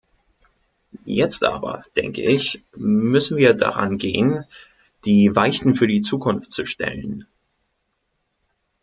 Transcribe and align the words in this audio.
Jetzt 1.05 1.43
aber, 1.43 1.83
denke 1.95 2.23
ich, 2.23 2.63
müssen 2.75 3.37
wir 3.37 3.53
darangehen, 3.53 4.45
die 5.05 5.35
Weichen 5.35 5.75
für 5.75 5.85
die 5.85 6.01
Zukunft 6.01 6.49
zu 6.49 6.65
stellen. 6.65 7.27